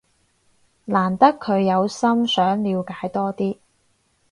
[0.85, 3.59] 難得佢有心想了解多啲